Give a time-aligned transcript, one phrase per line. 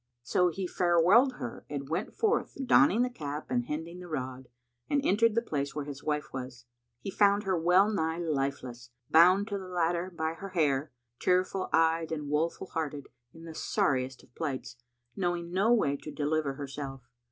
[0.23, 4.47] So he farewelled her and went forth, donning the cap and hending the rod,
[4.89, 6.65] and entered the place where his wife was.
[7.01, 12.11] He found her well nigh lifeless, bound to the ladder by her hair, tearful eyed
[12.11, 14.75] and woeful hearted, in the sorriest of plights,
[15.15, 17.07] knowing no way to deliver herself.